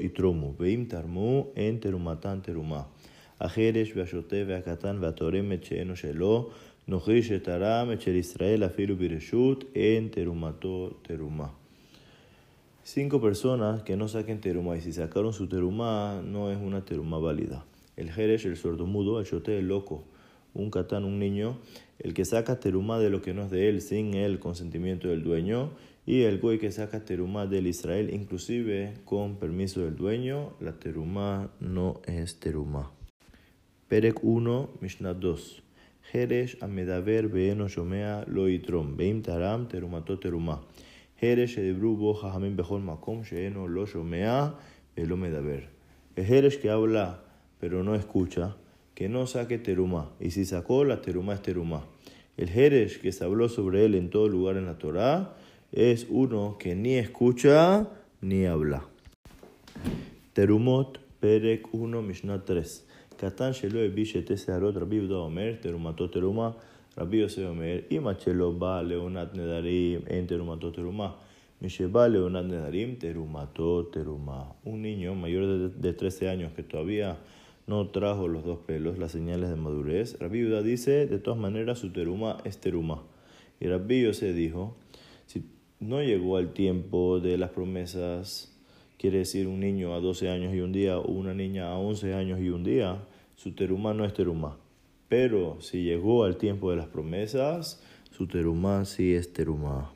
[0.00, 2.86] Itrumu Veim tarmu en terumatan teruma
[3.38, 6.50] Ajeresh ve'ashote ve'akatan ve'atorem et she'eno shelo
[6.88, 11.50] Nochish et aram et Israel afilu bireshut en terumato teruma
[12.82, 17.18] Cinco personas que no saquen teruma y si sacaron su teruma no es una teruma
[17.18, 17.66] válida.
[17.96, 20.04] El Jeresh, el sordomudo, el el loco,
[20.58, 21.58] un catán, un niño,
[21.98, 25.22] el que saca teruma de lo que no es de él sin el consentimiento del
[25.22, 25.70] dueño,
[26.04, 31.50] y el goy que saca teruma del Israel, inclusive con permiso del dueño, la teruma
[31.60, 32.90] no es teruma.
[33.88, 35.62] Perek 1, Mishnah 2.
[36.10, 40.62] Jeresh amedaver beeno shomea lo itrom, beim taram terumato teruma.
[41.20, 44.54] Jeresh edebru bo jajamim bejol makom sheeno lo shomea
[44.96, 45.68] velo medaver.
[46.16, 47.20] El Jeresh que habla
[47.60, 48.56] pero no escucha,
[48.98, 51.84] que no saque teruma, y si sacó la teruma es teruma.
[52.36, 55.36] El Jeresh que se habló sobre él en todo lugar en la Torah
[55.70, 57.86] es uno que ni escucha
[58.20, 58.82] ni habla.
[60.32, 62.86] Terumot Perek 1 Mishnah 3.
[63.16, 66.56] Katan shelo ebishet seharot Rabbi Yehuda Omer terumato teruma
[66.96, 71.14] Rabbi Yosef Omer ima shelo ba leonat nedarim en terumato teruma
[71.62, 74.56] Misheba leonat nedarim terumato teruma.
[74.64, 77.16] Un niño mayor de 13 años que todavía
[77.68, 80.18] no trajo los dos pelos, las señales de madurez.
[80.18, 83.02] Rabbi Yehuda dice, de todas maneras su teruma es teruma.
[83.60, 84.76] Y Rabbi Yosef dijo,
[85.26, 85.44] si
[85.78, 88.58] no llegó al tiempo de las promesas,
[88.96, 92.14] quiere decir un niño a 12 años y un día o una niña a 11
[92.14, 93.04] años y un día,
[93.36, 94.56] su teruma no es teruma.
[95.08, 99.92] Pero si llegó al tiempo de las promesas, su teruma sí es teruma.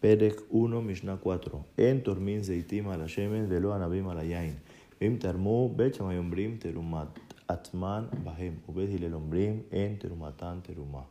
[0.00, 1.66] Perek 1, Mishnah 4.
[1.76, 4.06] En tormin zeitim al Hashemen velo anabim
[5.00, 5.12] yain.
[5.12, 7.08] Vim tarmu bet shamayombrim terumat
[7.48, 8.56] atman bahem.
[8.68, 11.06] Ubed hilelombrim en terumatan teruma.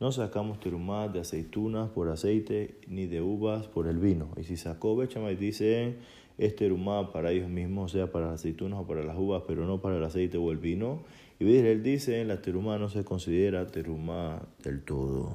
[0.00, 4.28] No sacamos terumá de aceitunas por aceite, ni de uvas por el vino.
[4.36, 5.98] Y si sacó bechamay, dicen,
[6.36, 9.66] es terumá para ellos mismos, o sea, para las aceitunas o para las uvas, pero
[9.66, 11.04] no para el aceite o el vino.
[11.38, 15.30] Y él dice, la terumá no se considera terumá del todo.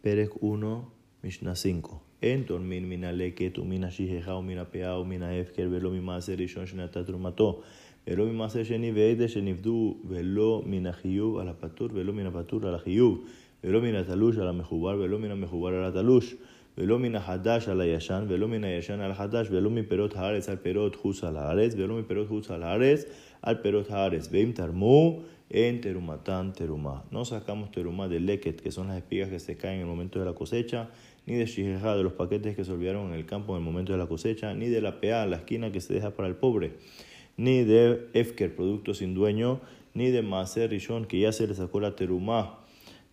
[0.00, 0.92] Pérez 1,
[1.22, 2.03] Mishnah 5.
[2.20, 7.62] Tormin mina leket, mina shijeja, mina peao, mina efker, velo mi maser, rishon shenata trumato.
[8.06, 13.24] ולא ממעשה שני ועדה שנפדו ולא מן החיוב על הפטור ולא מן הפטור על החיוב
[13.64, 16.34] ולא מן התלוש על המחובר ולא מן המחובר על התלוש
[16.78, 20.96] ולא מן החדש על הישן ולא מן הישן על החדש ולא מפירות הארץ על פירות
[20.96, 23.04] חוץ על הארץ ולא מפירות חוץ על הארץ
[23.42, 27.04] על פירות הארץ ואם תרמו en terumatán terumá.
[27.10, 30.18] No sacamos terumá de leket, que son las espigas que se caen en el momento
[30.18, 30.90] de la cosecha,
[31.26, 33.92] ni de shijeja, de los paquetes que se olvidaron en el campo en el momento
[33.92, 36.72] de la cosecha, ni de la pea, la esquina que se deja para el pobre
[37.36, 39.60] ni de Efker, producto sin dueño,
[39.92, 42.60] ni de Maser Rishon, que ya se le sacó la terumá,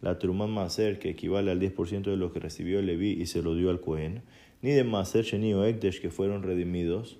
[0.02, 3.56] la terumá Maser, que equivale al 10% de lo que recibió Leví y se lo
[3.56, 4.22] dio al Cohen,
[4.62, 7.18] ni de Maser Sheni o que fueron redimidos,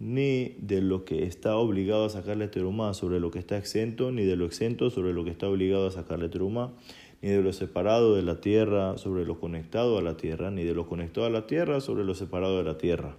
[0.00, 4.24] ni de lo que está obligado a sacarle terumá sobre lo que está exento, ni
[4.24, 6.72] de lo exento sobre lo que está obligado a sacarle terumá,
[7.20, 10.74] ni de lo separado de la tierra sobre lo conectado a la tierra, ni de
[10.74, 13.16] lo conectado a la tierra sobre lo separado de la tierra.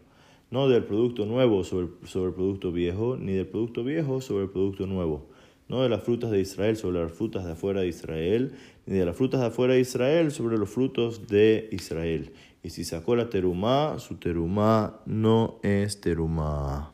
[0.52, 4.50] No del producto nuevo sobre, sobre el producto viejo, ni del producto viejo sobre el
[4.50, 5.28] producto nuevo,
[5.68, 8.54] no de las frutas de Israel sobre las frutas de afuera de Israel,
[8.90, 12.34] ni de las frutas de afuera de Israel sobre los frutos de Israel.
[12.64, 16.92] Y si sacó la terumá, su terumá no es terumá.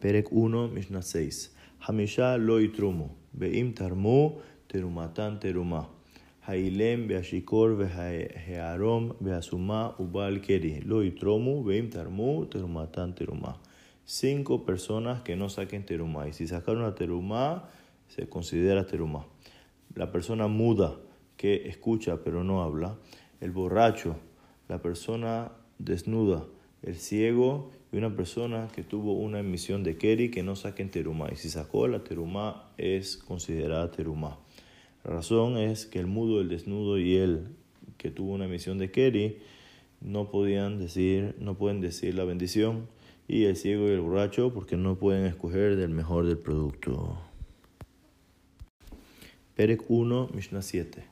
[0.00, 1.56] Perek 1, Mishnah 6.
[1.80, 4.38] Hamisha lo itrumu, beim tarmu
[4.68, 5.88] terumatan terumá.
[6.42, 10.80] Hailem beashikor veharom beasuma ubal keri.
[10.82, 13.58] Lo itromu veim tarmu terumatan teruma.
[14.04, 16.28] Cinco personas que no saquen teruma.
[16.28, 17.68] Y si sacaron la teruma,
[18.06, 19.26] se considera teruma.
[19.94, 20.98] La persona muda
[21.36, 22.96] que escucha pero no habla.
[23.40, 24.16] El borracho.
[24.68, 26.46] La persona desnuda.
[26.82, 31.28] El ciego y una persona que tuvo una emisión de keri que no saquen teruma.
[31.32, 34.38] Y si sacó la teruma, es considerada teruma.
[35.04, 37.48] La razón es que el mudo, el desnudo y él,
[37.96, 39.38] que tuvo una emisión de Keri,
[40.00, 42.86] no podían decir, no pueden decir la bendición,
[43.26, 47.18] y el ciego y el borracho porque no pueden escoger del mejor del producto.
[49.59, 51.03] Perek 1, Mishnah 7.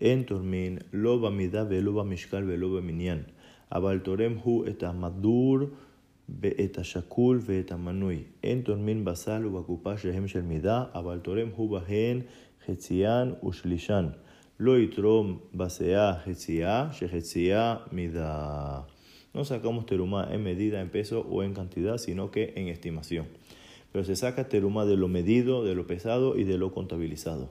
[0.00, 3.26] En Tormin, lo bamida velo bamishkal velo baminyan.
[3.70, 5.70] Abal torem hu et amadur
[6.40, 8.22] ואת השקול ואת המנוי.
[8.42, 12.20] אין תורמין בסל ובקופה שהם של מידה, אבל תורם הוא בהן
[12.66, 14.06] חציין ושלישן.
[14.60, 18.80] לא יתרום בסאה חצייה, שחצייה מידה.
[19.34, 23.24] No sacamos teruma en medida, en peso o en cantidad, sino que en estimación.
[23.90, 27.48] Pero se saca teruma de lo medido, de lo pesado y de lo contabilizado.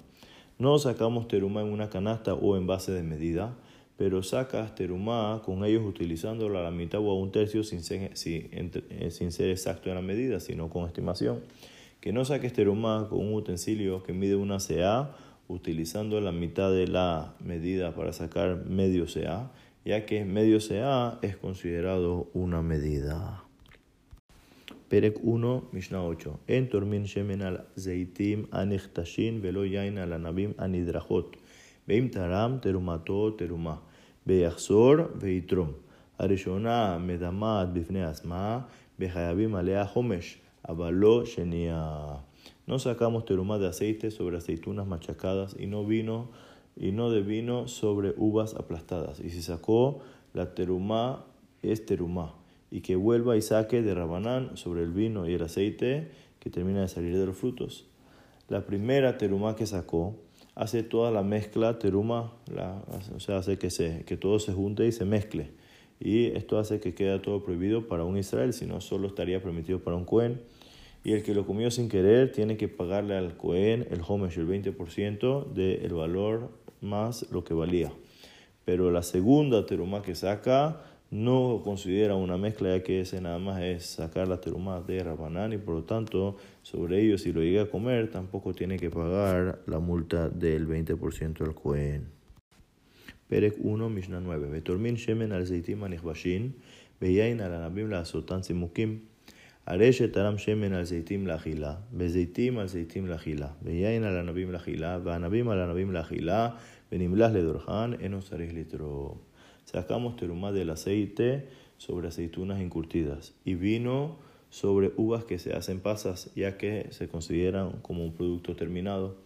[0.58, 3.54] No sacamos teruma en una canasta o en base de medida,
[3.98, 8.12] pero sacas terumá con ellos utilizándola a la mitad o a un tercio sin ser,
[8.24, 11.40] eh, sin ser exacto en la medida, sino con estimación.
[12.00, 15.14] Que no saques terumá con un utensilio que mide una CA
[15.48, 19.50] utilizando la mitad de la medida para sacar medio CA,
[19.84, 23.45] ya que medio CA es considerado una medida.
[24.89, 26.39] Perek 1, Mishnah 8.
[26.47, 31.35] En tormin shemen al zeitim anichtashin velo yain al anabim anidrachot.
[31.87, 33.79] Beim taram terumato teruma.
[34.25, 35.73] Beyachzor veitrom.
[36.21, 38.59] הראשונה מדמת בפני עצמה,
[38.99, 40.37] בחייבים עליה חומש,
[40.69, 41.23] אבל לא
[42.67, 46.29] no sacamos terumá de aceite sobre aceitunas machacadas y no vino
[46.77, 49.19] y no de vino sobre uvas aplastadas.
[49.19, 49.99] Y si sacó
[50.33, 51.25] la terumá
[51.63, 52.35] es terumá
[52.70, 56.08] y que vuelva y saque de rabanán sobre el vino y el aceite
[56.40, 57.86] que termina de salir de los frutos.
[58.48, 60.16] La primera terumá que sacó
[60.54, 62.32] hace toda la mezcla teruma,
[63.14, 65.50] o sea, hace que, se, que todo se junte y se mezcle.
[65.98, 69.96] Y esto hace que quede todo prohibido para un Israel, sino solo estaría permitido para
[69.96, 70.40] un Cohen
[71.06, 74.48] y el que lo comió sin querer tiene que pagarle al Cohen el homesh, el
[74.48, 77.92] 20% del valor más lo que valía.
[78.64, 83.62] Pero la segunda teruma que saca no considera una mezcla ya que ese nada más
[83.62, 87.62] es sacar la teruma de Rabanán y por lo tanto sobre ello si lo llega
[87.62, 92.08] a comer tampoco tiene que pagar la multa del 20% del Cohen.
[93.28, 94.50] Perec 1, Mishnah 9.
[94.50, 96.54] Betormin Shemen al Zeitim Anishbashin,
[97.00, 99.00] Beyain al Anabim la Sotan Simukim,
[99.64, 104.52] Areshet Aram Shemen al Zeitim la Gila, Bezeitim al Zeitim la Gila, Beyain al Anabim
[104.52, 106.56] la Gila, Banabim al Anabim la Gila,
[106.88, 109.20] Benimlas le Dorhan, Enos Litro.
[109.66, 114.16] Sacamos terumá del aceite sobre aceitunas encurtidas y vino
[114.48, 119.16] sobre uvas que se hacen pasas, ya que se consideran como un producto terminado.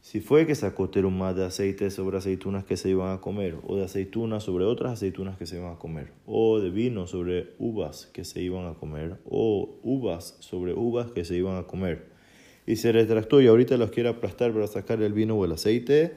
[0.00, 3.76] Si fue que sacó terumá de aceite sobre aceitunas que se iban a comer, o
[3.76, 8.06] de aceitunas sobre otras aceitunas que se iban a comer, o de vino sobre uvas
[8.12, 12.08] que se iban a comer, o uvas sobre uvas que se iban a comer,
[12.66, 16.12] y se retractó y ahorita los quiere aplastar para sacar el vino o el aceite,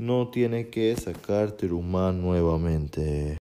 [0.00, 3.36] no tiene que sacar Terumán nuevamente.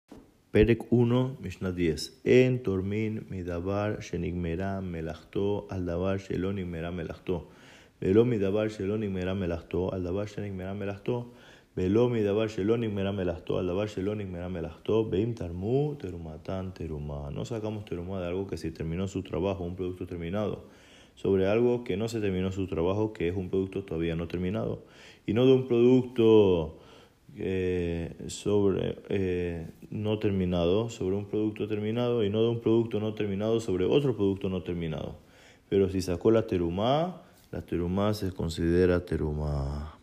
[0.51, 2.19] Perec 1, Mishnah 10.
[2.25, 7.47] En Tormin, Midabar, Shenigmerá, Melachto, Aldabar, Shelon, Igmerá, Melachto.
[8.01, 9.93] Velo, Midabar, Shelon, Igmerá, Melachto.
[9.93, 11.31] Aldabar, Shenigmerá, Melachto.
[11.77, 13.57] Velo, Midabar, Shelon, Igmerá, Melachto.
[13.57, 15.09] Aldabar, Shelon, Igmerá, Melachto.
[15.09, 17.31] Beim, Tarmu, Terumatan, Terumá.
[17.31, 20.65] No sacamos Terumá de algo que se terminó su trabajo, un producto terminado,
[21.15, 24.83] sobre algo que no se terminó su trabajo, que es un producto todavía no terminado
[25.29, 26.79] y no de un producto
[27.37, 33.13] eh, sobre eh, no terminado, sobre un producto terminado, y no de un producto no
[33.13, 35.17] terminado sobre otro producto no terminado.
[35.69, 37.21] Pero si sacó la terumá,
[37.51, 39.98] la terumá se considera terumá.